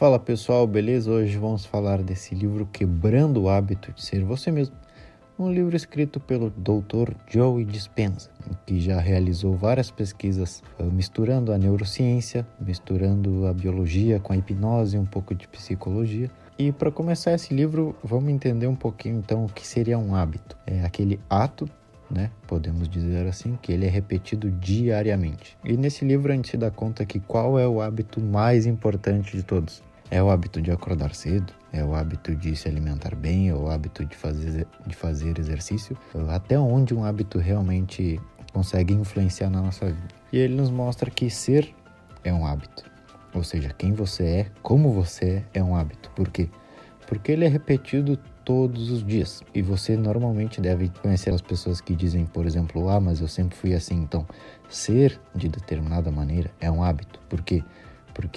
Fala 0.00 0.18
pessoal, 0.18 0.66
beleza? 0.66 1.10
Hoje 1.10 1.36
vamos 1.36 1.66
falar 1.66 2.02
desse 2.02 2.34
livro 2.34 2.64
Quebrando 2.72 3.42
o 3.42 3.50
Hábito 3.50 3.92
de 3.92 4.02
Ser 4.02 4.24
Você 4.24 4.50
Mesmo. 4.50 4.74
Um 5.38 5.52
livro 5.52 5.76
escrito 5.76 6.18
pelo 6.18 6.48
Dr. 6.48 7.12
Joe 7.28 7.62
Dispenza, 7.66 8.30
que 8.64 8.80
já 8.80 8.98
realizou 8.98 9.54
várias 9.54 9.90
pesquisas 9.90 10.62
eh, 10.78 10.84
misturando 10.84 11.52
a 11.52 11.58
neurociência, 11.58 12.46
misturando 12.58 13.46
a 13.46 13.52
biologia 13.52 14.18
com 14.18 14.32
a 14.32 14.38
hipnose, 14.38 14.96
um 14.96 15.04
pouco 15.04 15.34
de 15.34 15.46
psicologia. 15.46 16.30
E 16.58 16.72
para 16.72 16.90
começar 16.90 17.34
esse 17.34 17.52
livro, 17.52 17.94
vamos 18.02 18.30
entender 18.30 18.68
um 18.68 18.76
pouquinho 18.76 19.18
então 19.18 19.44
o 19.44 19.52
que 19.52 19.66
seria 19.66 19.98
um 19.98 20.14
hábito. 20.14 20.56
É 20.66 20.82
aquele 20.82 21.20
ato 21.28 21.68
né? 22.10 22.30
Podemos 22.46 22.88
dizer 22.88 23.26
assim, 23.26 23.56
que 23.62 23.72
ele 23.72 23.86
é 23.86 23.88
repetido 23.88 24.50
diariamente. 24.50 25.56
E 25.64 25.76
nesse 25.76 26.04
livro 26.04 26.32
a 26.32 26.34
gente 26.34 26.48
se 26.48 26.56
dá 26.56 26.70
conta 26.70 27.06
que 27.06 27.20
qual 27.20 27.58
é 27.58 27.68
o 27.68 27.80
hábito 27.80 28.20
mais 28.20 28.66
importante 28.66 29.36
de 29.36 29.44
todos? 29.44 29.80
É 30.10 30.20
o 30.20 30.28
hábito 30.28 30.60
de 30.60 30.72
acordar 30.72 31.14
cedo, 31.14 31.52
é 31.72 31.84
o 31.84 31.94
hábito 31.94 32.34
de 32.34 32.56
se 32.56 32.66
alimentar 32.66 33.14
bem, 33.14 33.48
é 33.48 33.54
o 33.54 33.70
hábito 33.70 34.04
de 34.04 34.16
fazer, 34.16 34.66
de 34.84 34.94
fazer 34.96 35.38
exercício, 35.38 35.96
até 36.28 36.58
onde 36.58 36.92
um 36.92 37.04
hábito 37.04 37.38
realmente 37.38 38.20
consegue 38.52 38.92
influenciar 38.92 39.50
na 39.50 39.62
nossa 39.62 39.86
vida. 39.86 40.08
E 40.32 40.38
ele 40.38 40.56
nos 40.56 40.68
mostra 40.68 41.08
que 41.10 41.30
ser 41.30 41.72
é 42.24 42.32
um 42.32 42.44
hábito, 42.44 42.84
ou 43.32 43.44
seja, 43.44 43.72
quem 43.72 43.92
você 43.92 44.24
é, 44.24 44.46
como 44.62 44.92
você 44.92 45.44
é, 45.54 45.60
é 45.60 45.62
um 45.62 45.76
hábito. 45.76 46.10
Por 46.10 46.28
quê? 46.28 46.48
Porque 47.06 47.30
ele 47.30 47.44
é 47.44 47.48
repetido 47.48 48.18
todos 48.44 48.90
os 48.90 49.04
dias. 49.04 49.42
E 49.54 49.62
você 49.62 49.96
normalmente 49.96 50.60
deve 50.60 50.88
conhecer 51.02 51.32
as 51.32 51.40
pessoas 51.40 51.80
que 51.80 51.94
dizem, 51.94 52.26
por 52.26 52.46
exemplo, 52.46 52.88
ah, 52.88 53.00
mas 53.00 53.20
eu 53.20 53.28
sempre 53.28 53.56
fui 53.56 53.74
assim. 53.74 53.96
Então, 53.96 54.26
ser 54.68 55.20
de 55.34 55.48
determinada 55.48 56.10
maneira 56.10 56.50
é 56.60 56.70
um 56.70 56.82
hábito. 56.82 57.20
Por 57.28 57.42
quê? 57.42 57.62
porque 57.62 57.64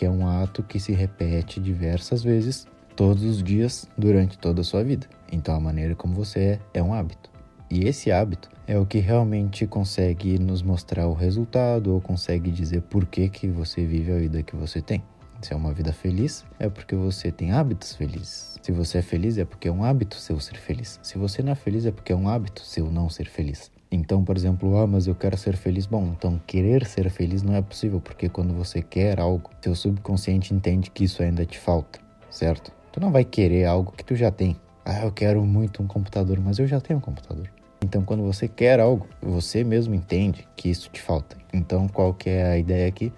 é 0.05 0.09
um 0.09 0.27
ato 0.27 0.63
que 0.63 0.79
se 0.79 0.93
repete 0.93 1.59
diversas 1.59 2.23
vezes 2.23 2.67
todos 2.95 3.23
os 3.23 3.41
dias 3.41 3.87
durante 3.97 4.37
toda 4.37 4.61
a 4.61 4.63
sua 4.63 4.83
vida. 4.83 5.07
Então 5.31 5.55
a 5.55 5.59
maneira 5.59 5.95
como 5.95 6.13
você 6.13 6.39
é 6.39 6.59
é 6.75 6.83
um 6.83 6.93
hábito. 6.93 7.31
E 7.69 7.87
esse 7.87 8.11
hábito 8.11 8.49
é 8.67 8.77
o 8.77 8.85
que 8.85 8.99
realmente 8.99 9.65
consegue 9.65 10.37
nos 10.37 10.61
mostrar 10.61 11.07
o 11.07 11.13
resultado 11.13 11.93
ou 11.93 11.99
consegue 11.99 12.51
dizer 12.51 12.81
por 12.83 13.05
que, 13.05 13.27
que 13.29 13.47
você 13.47 13.85
vive 13.85 14.11
a 14.11 14.17
vida 14.17 14.43
que 14.43 14.55
você 14.55 14.81
tem. 14.81 15.03
Se 15.41 15.53
é 15.53 15.55
uma 15.55 15.73
vida 15.73 15.91
feliz, 15.91 16.45
é 16.57 16.69
porque 16.69 16.95
você 16.95 17.31
tem 17.31 17.51
hábitos 17.51 17.95
felizes. 17.95 18.57
Se 18.61 18.71
você 18.71 18.99
é 18.99 19.01
feliz, 19.01 19.37
é 19.37 19.43
porque 19.43 19.67
é 19.67 19.71
um 19.71 19.83
hábito 19.83 20.15
seu 20.15 20.39
ser 20.39 20.57
feliz. 20.57 20.99
Se 21.03 21.17
você 21.17 21.41
não 21.41 21.51
é 21.51 21.55
feliz, 21.55 21.85
é 21.85 21.91
porque 21.91 22.13
é 22.13 22.15
um 22.15 22.29
hábito 22.29 22.61
seu 22.61 22.89
não 22.89 23.09
ser 23.09 23.27
feliz. 23.27 23.69
Então, 23.95 24.23
por 24.23 24.35
exemplo, 24.35 24.75
ah, 24.77 24.87
mas 24.87 25.05
eu 25.05 25.13
quero 25.13 25.37
ser 25.37 25.55
feliz. 25.55 25.85
Bom, 25.85 26.15
então 26.17 26.41
querer 26.47 26.83
ser 26.83 27.11
feliz 27.11 27.43
não 27.43 27.53
é 27.53 27.61
possível, 27.61 28.01
porque 28.01 28.27
quando 28.27 28.51
você 28.51 28.81
quer 28.81 29.19
algo, 29.19 29.51
seu 29.61 29.75
subconsciente 29.75 30.51
entende 30.51 30.89
que 30.89 31.03
isso 31.03 31.21
ainda 31.21 31.45
te 31.45 31.59
falta, 31.59 31.99
certo? 32.27 32.71
Tu 32.91 32.99
não 32.99 33.11
vai 33.11 33.23
querer 33.23 33.65
algo 33.65 33.91
que 33.91 34.03
tu 34.03 34.15
já 34.15 34.31
tem. 34.31 34.55
Ah, 34.83 35.01
eu 35.03 35.11
quero 35.11 35.45
muito 35.45 35.83
um 35.83 35.85
computador, 35.85 36.39
mas 36.39 36.57
eu 36.57 36.65
já 36.65 36.81
tenho 36.81 36.97
um 36.97 37.01
computador. 37.01 37.47
Então, 37.83 38.03
quando 38.03 38.23
você 38.23 38.47
quer 38.47 38.79
algo, 38.79 39.07
você 39.21 39.63
mesmo 39.63 39.93
entende 39.93 40.47
que 40.55 40.69
isso 40.69 40.89
te 40.89 40.99
falta. 40.99 41.37
Então, 41.53 41.87
qual 41.87 42.15
que 42.15 42.31
é 42.31 42.45
a 42.45 42.57
ideia 42.57 42.87
aqui? 42.87 43.13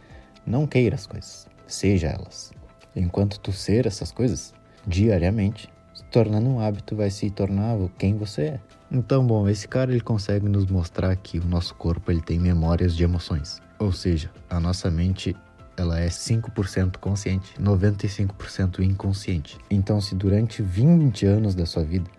Não 0.46 0.68
queira 0.68 0.96
as 0.96 1.08
coisas, 1.08 1.48
seja 1.66 2.08
elas. 2.08 2.52
Enquanto 2.94 3.40
tu 3.40 3.54
ser 3.54 3.86
essas 3.86 4.12
coisas 4.12 4.54
diariamente, 4.86 5.70
se 5.94 6.04
tornando 6.12 6.50
um 6.50 6.60
hábito, 6.60 6.98
vai 6.98 7.10
se 7.10 7.30
tornar 7.30 7.78
quem 7.98 8.18
você 8.18 8.42
é. 8.42 8.60
Então, 8.96 9.28
bom, 9.28 9.50
esse 9.50 9.68
cara 9.68 9.92
ele 9.92 10.00
consegue 10.00 10.48
nos 10.48 10.66
mostrar 10.68 11.14
que 11.18 11.38
o 11.38 11.46
nosso 11.46 11.76
corpo 11.76 12.10
ele 12.10 12.22
tem 12.22 12.40
memórias 12.40 12.96
de 12.96 13.04
emoções. 13.04 13.62
Ou 13.78 13.92
seja, 13.92 14.32
a 14.50 14.58
nossa 14.58 14.90
mente 14.90 15.36
ela 15.76 16.00
é 16.00 16.08
5% 16.08 16.96
consciente, 16.96 17.56
95% 17.60 18.80
inconsciente. 18.80 19.58
Então, 19.70 20.00
se 20.00 20.16
durante 20.16 20.62
20 20.62 21.26
anos 21.26 21.54
da 21.54 21.66
sua 21.66 21.84
vida 21.84 22.10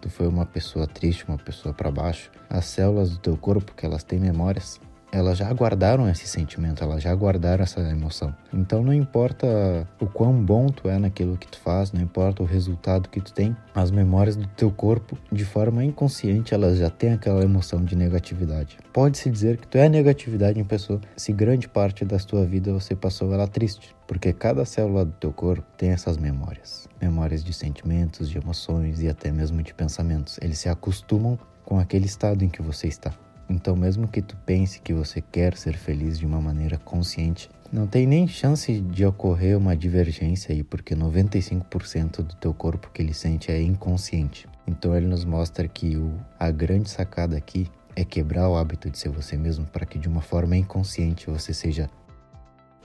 tu 0.00 0.08
foi 0.08 0.28
uma 0.28 0.46
pessoa 0.46 0.86
triste, 0.86 1.24
uma 1.26 1.36
pessoa 1.36 1.74
para 1.74 1.90
baixo, 1.90 2.30
as 2.48 2.66
células 2.66 3.10
do 3.10 3.18
teu 3.18 3.36
corpo 3.36 3.74
que 3.74 3.84
elas 3.84 4.04
têm 4.04 4.20
memórias, 4.20 4.80
elas 5.14 5.38
já 5.38 5.50
guardaram 5.52 6.08
esse 6.08 6.26
sentimento, 6.26 6.82
elas 6.82 7.00
já 7.00 7.14
guardaram 7.14 7.62
essa 7.62 7.80
emoção. 7.80 8.34
Então 8.52 8.82
não 8.82 8.92
importa 8.92 9.86
o 10.00 10.06
quão 10.06 10.34
bom 10.34 10.66
tu 10.66 10.88
é 10.88 10.98
naquilo 10.98 11.38
que 11.38 11.46
tu 11.46 11.58
faz, 11.60 11.92
não 11.92 12.02
importa 12.02 12.42
o 12.42 12.46
resultado 12.46 13.08
que 13.08 13.20
tu 13.20 13.32
tem, 13.32 13.56
as 13.72 13.92
memórias 13.92 14.34
do 14.34 14.46
teu 14.48 14.72
corpo, 14.72 15.16
de 15.30 15.44
forma 15.44 15.84
inconsciente, 15.84 16.52
elas 16.52 16.78
já 16.78 16.90
têm 16.90 17.12
aquela 17.12 17.44
emoção 17.44 17.84
de 17.84 17.94
negatividade. 17.94 18.76
Pode-se 18.92 19.30
dizer 19.30 19.56
que 19.58 19.68
tu 19.68 19.78
é 19.78 19.88
negatividade 19.88 20.58
em 20.58 20.64
pessoa 20.64 21.00
se 21.16 21.32
grande 21.32 21.68
parte 21.68 22.04
da 22.04 22.18
tua 22.18 22.44
vida 22.44 22.72
você 22.72 22.96
passou 22.96 23.32
ela 23.32 23.46
triste, 23.46 23.94
porque 24.08 24.32
cada 24.32 24.64
célula 24.64 25.04
do 25.04 25.12
teu 25.12 25.32
corpo 25.32 25.64
tem 25.76 25.90
essas 25.90 26.16
memórias. 26.16 26.88
Memórias 27.00 27.44
de 27.44 27.52
sentimentos, 27.52 28.28
de 28.28 28.38
emoções 28.38 29.00
e 29.00 29.08
até 29.08 29.30
mesmo 29.30 29.62
de 29.62 29.72
pensamentos. 29.74 30.38
Eles 30.42 30.58
se 30.58 30.68
acostumam 30.68 31.38
com 31.64 31.78
aquele 31.78 32.06
estado 32.06 32.44
em 32.44 32.48
que 32.48 32.62
você 32.62 32.88
está. 32.88 33.12
Então, 33.48 33.76
mesmo 33.76 34.08
que 34.08 34.22
tu 34.22 34.36
pense 34.46 34.80
que 34.80 34.92
você 34.92 35.20
quer 35.20 35.56
ser 35.56 35.76
feliz 35.76 36.18
de 36.18 36.26
uma 36.26 36.40
maneira 36.40 36.78
consciente, 36.78 37.50
não 37.72 37.86
tem 37.86 38.06
nem 38.06 38.26
chance 38.26 38.80
de 38.80 39.04
ocorrer 39.04 39.56
uma 39.58 39.76
divergência 39.76 40.54
aí, 40.54 40.62
porque 40.62 40.94
95% 40.94 42.22
do 42.22 42.34
teu 42.36 42.54
corpo 42.54 42.90
que 42.92 43.02
ele 43.02 43.12
sente 43.12 43.50
é 43.50 43.60
inconsciente. 43.60 44.46
Então, 44.66 44.96
ele 44.96 45.06
nos 45.06 45.24
mostra 45.24 45.68
que 45.68 45.96
o, 45.96 46.12
a 46.38 46.50
grande 46.50 46.88
sacada 46.88 47.36
aqui 47.36 47.68
é 47.96 48.04
quebrar 48.04 48.48
o 48.48 48.56
hábito 48.56 48.90
de 48.90 48.98
ser 48.98 49.08
você 49.08 49.36
mesmo 49.36 49.66
para 49.66 49.86
que 49.86 49.98
de 49.98 50.08
uma 50.08 50.20
forma 50.20 50.56
inconsciente 50.56 51.30
você 51.30 51.52
seja 51.52 51.88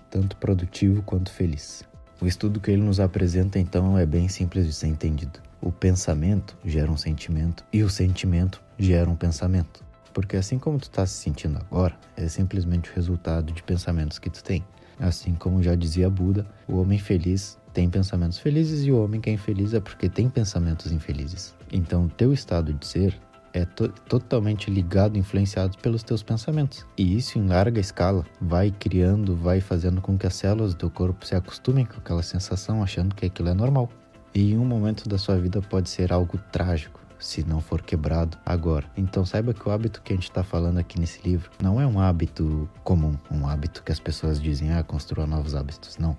tanto 0.09 0.37
produtivo 0.37 1.01
quanto 1.03 1.31
feliz. 1.31 1.83
O 2.21 2.27
estudo 2.27 2.59
que 2.59 2.71
ele 2.71 2.81
nos 2.81 2.99
apresenta 2.99 3.57
então 3.59 3.97
é 3.97 4.05
bem 4.05 4.27
simples 4.27 4.65
de 4.65 4.73
ser 4.73 4.87
entendido. 4.87 5.39
O 5.61 5.71
pensamento 5.71 6.57
gera 6.65 6.91
um 6.91 6.97
sentimento 6.97 7.63
e 7.71 7.83
o 7.83 7.89
sentimento 7.89 8.61
gera 8.77 9.09
um 9.09 9.15
pensamento. 9.15 9.83
Porque 10.13 10.35
assim 10.35 10.57
como 10.57 10.77
tu 10.77 10.83
está 10.83 11.05
se 11.05 11.15
sentindo 11.15 11.57
agora, 11.57 11.95
é 12.17 12.27
simplesmente 12.27 12.89
o 12.89 12.95
resultado 12.95 13.51
de 13.51 13.63
pensamentos 13.63 14.19
que 14.19 14.29
tu 14.29 14.43
tem. 14.43 14.63
Assim 14.99 15.33
como 15.33 15.63
já 15.63 15.75
dizia 15.75 16.09
Buda, 16.09 16.45
o 16.67 16.79
homem 16.79 16.99
feliz 16.99 17.57
tem 17.73 17.89
pensamentos 17.89 18.37
felizes 18.39 18.83
e 18.85 18.91
o 18.91 19.01
homem 19.01 19.21
que 19.21 19.29
é 19.29 19.33
infeliz 19.33 19.73
é 19.73 19.79
porque 19.79 20.09
tem 20.09 20.29
pensamentos 20.29 20.91
infelizes. 20.91 21.55
Então, 21.71 22.07
teu 22.09 22.33
estado 22.33 22.73
de 22.73 22.85
ser 22.85 23.19
é 23.53 23.65
to 23.65 23.89
totalmente 24.07 24.69
ligado, 24.69 25.17
influenciado 25.17 25.77
pelos 25.79 26.03
teus 26.03 26.21
pensamentos. 26.21 26.85
E 26.97 27.15
isso 27.15 27.39
em 27.39 27.47
larga 27.47 27.79
escala 27.79 28.25
vai 28.41 28.71
criando, 28.71 29.35
vai 29.35 29.61
fazendo 29.61 30.01
com 30.01 30.17
que 30.17 30.27
as 30.27 30.35
células 30.35 30.73
do 30.73 30.89
corpo 30.89 31.25
se 31.25 31.35
acostumem 31.35 31.85
com 31.85 31.97
aquela 31.97 32.21
sensação, 32.21 32.83
achando 32.83 33.15
que 33.15 33.25
aquilo 33.25 33.49
é 33.49 33.53
normal. 33.53 33.89
E 34.33 34.51
em 34.51 34.57
um 34.57 34.65
momento 34.65 35.09
da 35.09 35.17
sua 35.17 35.37
vida 35.37 35.61
pode 35.61 35.89
ser 35.89 36.13
algo 36.13 36.37
trágico, 36.51 36.99
se 37.19 37.43
não 37.43 37.61
for 37.61 37.81
quebrado 37.81 38.37
agora. 38.45 38.89
Então 38.95 39.25
saiba 39.25 39.53
que 39.53 39.67
o 39.67 39.71
hábito 39.71 40.01
que 40.01 40.13
a 40.13 40.15
gente 40.15 40.29
está 40.29 40.43
falando 40.43 40.77
aqui 40.77 40.99
nesse 40.99 41.21
livro 41.21 41.51
não 41.61 41.79
é 41.79 41.85
um 41.85 41.99
hábito 41.99 42.69
comum, 42.83 43.15
um 43.29 43.47
hábito 43.47 43.83
que 43.83 43.91
as 43.91 43.99
pessoas 43.99 44.41
dizem, 44.41 44.71
ah, 44.71 44.83
construa 44.83 45.27
novos 45.27 45.53
hábitos. 45.53 45.97
Não. 45.97 46.17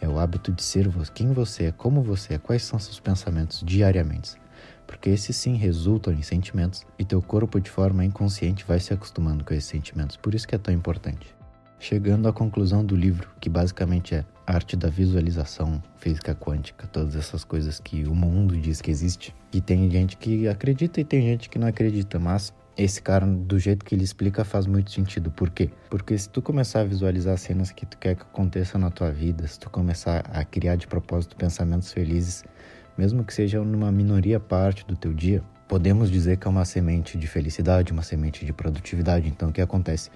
É 0.00 0.08
o 0.08 0.18
hábito 0.18 0.50
de 0.52 0.62
ser 0.62 0.88
quem 1.14 1.32
você 1.32 1.66
é, 1.66 1.72
como 1.72 2.02
você 2.02 2.34
é, 2.34 2.38
quais 2.38 2.62
são 2.62 2.78
seus 2.78 2.98
pensamentos 2.98 3.62
diariamente. 3.64 4.36
Porque 4.86 5.10
esses 5.10 5.36
sim 5.36 5.54
resultam 5.54 6.12
em 6.12 6.22
sentimentos 6.22 6.84
e 6.98 7.04
teu 7.04 7.22
corpo 7.22 7.60
de 7.60 7.70
forma 7.70 8.04
inconsciente 8.04 8.64
vai 8.66 8.80
se 8.80 8.92
acostumando 8.92 9.44
com 9.44 9.54
esses 9.54 9.70
sentimentos. 9.70 10.16
Por 10.16 10.34
isso 10.34 10.48
que 10.48 10.54
é 10.54 10.58
tão 10.58 10.74
importante 10.74 11.39
chegando 11.80 12.28
à 12.28 12.32
conclusão 12.32 12.84
do 12.84 12.94
livro, 12.94 13.28
que 13.40 13.48
basicamente 13.48 14.14
é 14.14 14.24
a 14.46 14.54
arte 14.54 14.76
da 14.76 14.88
visualização, 14.88 15.82
física 15.96 16.34
quântica, 16.34 16.86
todas 16.86 17.16
essas 17.16 17.42
coisas 17.42 17.80
que 17.80 18.04
o 18.04 18.14
mundo 18.14 18.56
diz 18.56 18.80
que 18.80 18.90
existe. 18.90 19.34
E 19.52 19.60
tem 19.60 19.90
gente 19.90 20.16
que 20.16 20.46
acredita 20.46 21.00
e 21.00 21.04
tem 21.04 21.22
gente 21.22 21.48
que 21.48 21.58
não 21.58 21.66
acredita, 21.66 22.18
mas 22.18 22.52
esse 22.76 23.00
cara, 23.00 23.26
do 23.26 23.58
jeito 23.58 23.84
que 23.84 23.94
ele 23.94 24.04
explica, 24.04 24.44
faz 24.44 24.66
muito 24.66 24.90
sentido. 24.90 25.30
Por 25.30 25.50
quê? 25.50 25.70
Porque 25.88 26.16
se 26.16 26.28
tu 26.28 26.40
começar 26.40 26.80
a 26.80 26.84
visualizar 26.84 27.36
cenas 27.38 27.72
que 27.72 27.86
tu 27.86 27.96
quer 27.98 28.14
que 28.14 28.22
aconteça 28.22 28.78
na 28.78 28.90
tua 28.90 29.10
vida, 29.10 29.46
se 29.46 29.58
tu 29.58 29.70
começar 29.70 30.24
a 30.32 30.44
criar 30.44 30.76
de 30.76 30.86
propósito 30.86 31.34
pensamentos 31.34 31.92
felizes, 31.92 32.44
mesmo 32.96 33.24
que 33.24 33.32
seja 33.32 33.60
numa 33.62 33.90
minoria 33.90 34.38
parte 34.38 34.86
do 34.86 34.96
teu 34.96 35.12
dia, 35.12 35.42
podemos 35.66 36.10
dizer 36.10 36.36
que 36.36 36.46
é 36.46 36.50
uma 36.50 36.64
semente 36.64 37.16
de 37.16 37.26
felicidade, 37.26 37.92
uma 37.92 38.02
semente 38.02 38.44
de 38.44 38.52
produtividade. 38.52 39.28
Então, 39.28 39.48
o 39.48 39.52
que 39.52 39.60
acontece? 39.60 40.10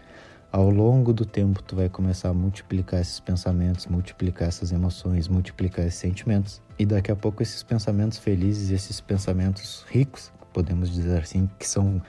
Ao 0.55 0.71
longo 0.71 1.12
do 1.12 1.27
tempo 1.27 1.61
tu 1.61 1.75
vai 1.75 1.89
começar 1.89 2.29
a 2.29 2.33
multiplicar 2.33 3.01
esses 3.01 3.19
pensamentos, 3.19 3.89
multiplicar 3.89 4.47
essas 4.47 4.71
emoções, 4.71 5.27
multiplicar 5.27 5.85
esses 5.85 5.99
sentimentos. 5.99 6.62
E 6.79 6.87
daqui 6.87 7.11
a 7.11 7.17
pouco 7.17 7.43
esses 7.43 7.65
pensamentos 7.65 8.19
felizes, 8.19 8.71
esses 8.71 9.01
pensamentos 9.01 9.85
ricos, 9.89 10.33
podemos 10.53 10.93
dizer 10.93 11.21
assim, 11.21 11.51
que 11.59 11.67
são 11.67 12.01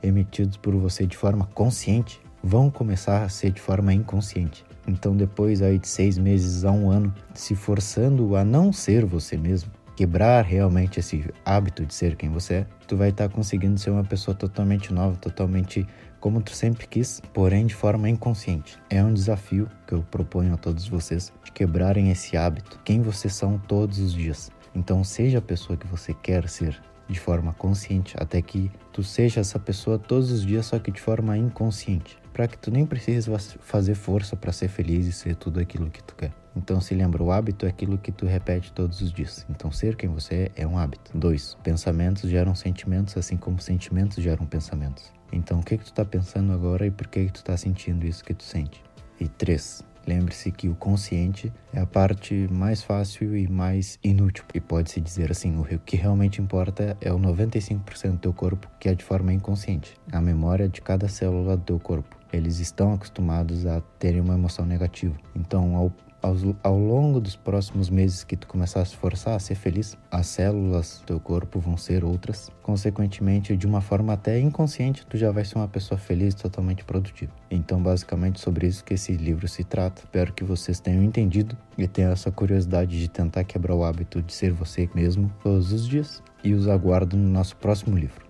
emitidos 0.00 0.56
por 0.56 0.76
você 0.76 1.06
de 1.06 1.16
forma 1.16 1.46
consciente, 1.46 2.20
vão 2.40 2.70
começar 2.70 3.24
a 3.24 3.28
ser 3.28 3.50
de 3.50 3.60
forma 3.60 3.92
inconsciente. 3.92 4.64
Então 4.86 5.16
depois 5.16 5.60
aí 5.60 5.76
de 5.76 5.88
seis 5.88 6.16
meses 6.16 6.64
a 6.64 6.70
um 6.70 6.92
ano, 6.92 7.12
se 7.34 7.56
forçando 7.56 8.36
a 8.36 8.44
não 8.44 8.72
ser 8.72 9.04
você 9.04 9.36
mesmo, 9.36 9.72
quebrar 9.96 10.44
realmente 10.44 11.00
esse 11.00 11.28
hábito 11.44 11.84
de 11.84 11.92
ser 11.92 12.14
quem 12.14 12.30
você 12.30 12.54
é, 12.54 12.66
tu 12.86 12.96
vai 12.96 13.08
estar 13.08 13.28
tá 13.28 13.34
conseguindo 13.34 13.76
ser 13.80 13.90
uma 13.90 14.04
pessoa 14.04 14.32
totalmente 14.32 14.94
nova, 14.94 15.16
totalmente 15.16 15.84
como 16.20 16.42
tu 16.42 16.52
sempre 16.52 16.86
quis, 16.86 17.20
porém 17.32 17.66
de 17.66 17.74
forma 17.74 18.08
inconsciente. 18.08 18.78
É 18.90 19.02
um 19.02 19.12
desafio 19.12 19.70
que 19.86 19.94
eu 19.94 20.02
proponho 20.10 20.54
a 20.54 20.56
todos 20.56 20.88
vocês 20.88 21.32
de 21.44 21.52
quebrarem 21.52 22.10
esse 22.10 22.36
hábito, 22.36 22.80
quem 22.84 23.00
vocês 23.00 23.34
são 23.34 23.58
todos 23.58 23.98
os 23.98 24.12
dias. 24.12 24.50
Então 24.74 25.02
seja 25.02 25.38
a 25.38 25.42
pessoa 25.42 25.76
que 25.76 25.86
você 25.86 26.12
quer 26.14 26.48
ser 26.48 26.80
de 27.08 27.18
forma 27.18 27.52
consciente, 27.54 28.14
até 28.18 28.42
que 28.42 28.70
tu 28.92 29.02
seja 29.02 29.40
essa 29.40 29.58
pessoa 29.58 29.98
todos 29.98 30.30
os 30.30 30.44
dias, 30.44 30.66
só 30.66 30.78
que 30.78 30.90
de 30.90 31.00
forma 31.00 31.36
inconsciente, 31.38 32.18
para 32.32 32.46
que 32.46 32.58
tu 32.58 32.70
nem 32.70 32.84
precise 32.84 33.30
fazer 33.60 33.94
força 33.94 34.36
para 34.36 34.52
ser 34.52 34.68
feliz 34.68 35.06
e 35.06 35.12
ser 35.12 35.34
tudo 35.34 35.58
aquilo 35.58 35.90
que 35.90 36.02
tu 36.02 36.14
quer. 36.14 36.32
Então 36.58 36.80
se 36.80 36.92
lembra, 36.92 37.22
o 37.22 37.30
hábito 37.30 37.66
é 37.66 37.68
aquilo 37.68 37.96
que 37.96 38.10
tu 38.10 38.26
repete 38.26 38.72
todos 38.72 39.00
os 39.00 39.12
dias. 39.12 39.46
Então 39.48 39.70
ser 39.70 39.94
quem 39.94 40.10
você 40.10 40.50
é 40.56 40.62
é 40.62 40.66
um 40.66 40.76
hábito. 40.76 41.16
2. 41.16 41.58
Pensamentos 41.62 42.28
geram 42.28 42.54
sentimentos, 42.54 43.16
assim 43.16 43.36
como 43.36 43.60
sentimentos 43.60 44.22
geram 44.22 44.44
pensamentos. 44.44 45.12
Então 45.32 45.60
o 45.60 45.62
que 45.62 45.78
que 45.78 45.84
tu 45.84 45.92
está 45.92 46.04
pensando 46.04 46.52
agora 46.52 46.84
e 46.84 46.90
por 46.90 47.06
que 47.06 47.26
que 47.26 47.32
tu 47.32 47.36
está 47.36 47.56
sentindo 47.56 48.04
isso 48.04 48.24
que 48.24 48.34
tu 48.34 48.42
sente? 48.42 48.82
E 49.20 49.28
3. 49.28 49.84
Lembre-se 50.06 50.50
que 50.50 50.68
o 50.68 50.74
consciente 50.74 51.52
é 51.72 51.80
a 51.80 51.86
parte 51.86 52.48
mais 52.50 52.82
fácil 52.82 53.36
e 53.36 53.46
mais 53.46 53.98
inútil. 54.02 54.42
E 54.54 54.60
pode-se 54.60 55.00
dizer 55.00 55.30
assim: 55.30 55.58
o 55.58 55.64
que 55.80 55.96
realmente 55.96 56.40
importa 56.40 56.96
é 57.00 57.12
o 57.12 57.18
95% 57.18 58.12
do 58.12 58.18
teu 58.18 58.32
corpo 58.32 58.68
que 58.80 58.88
é 58.88 58.94
de 58.94 59.04
forma 59.04 59.32
inconsciente 59.32 59.94
a 60.10 60.20
memória 60.20 60.68
de 60.68 60.80
cada 60.80 61.08
célula 61.08 61.56
do 61.56 61.62
teu 61.62 61.78
corpo. 61.78 62.16
Eles 62.32 62.58
estão 62.58 62.94
acostumados 62.94 63.66
a 63.66 63.80
terem 63.98 64.20
uma 64.20 64.34
emoção 64.34 64.64
negativa. 64.64 65.14
Então, 65.36 65.76
ao 65.76 65.92
ao, 66.20 66.78
longo 66.78 67.20
dos 67.20 67.36
próximos 67.36 67.88
meses 67.88 68.24
que 68.24 68.36
tu 68.36 68.46
começar 68.46 68.80
a 68.80 68.84
se 68.84 68.96
forçar 68.96 69.36
a 69.36 69.38
ser 69.38 69.54
feliz, 69.54 69.96
as 70.10 70.26
células 70.26 70.98
do 71.00 71.06
teu 71.06 71.20
corpo 71.20 71.60
vão 71.60 71.76
ser 71.76 72.04
outras. 72.04 72.50
Consequentemente, 72.62 73.56
de 73.56 73.66
uma 73.66 73.80
forma 73.80 74.12
até 74.12 74.38
inconsciente, 74.40 75.06
tu 75.06 75.16
já 75.16 75.30
vai 75.30 75.44
ser 75.44 75.56
uma 75.56 75.68
pessoa 75.68 75.98
feliz, 75.98 76.34
totalmente 76.34 76.84
produtiva. 76.84 77.32
Então, 77.50 77.82
basicamente, 77.82 78.40
sobre 78.40 78.66
isso 78.66 78.84
que 78.84 78.94
esse 78.94 79.12
livro 79.12 79.46
se 79.48 79.64
trata. 79.64 80.02
Espero 80.02 80.32
que 80.32 80.44
vocês 80.44 80.80
tenham 80.80 81.02
entendido 81.02 81.56
e 81.76 81.86
tenham 81.86 82.12
essa 82.12 82.30
curiosidade 82.30 82.98
de 82.98 83.08
tentar 83.08 83.44
quebrar 83.44 83.74
o 83.74 83.84
hábito 83.84 84.20
de 84.20 84.32
ser 84.32 84.52
você 84.52 84.88
mesmo 84.94 85.32
todos 85.42 85.72
os 85.72 85.86
dias. 85.86 86.22
E 86.42 86.52
os 86.52 86.68
aguardo 86.68 87.16
no 87.16 87.28
nosso 87.28 87.56
próximo 87.56 87.96
livro. 87.96 88.27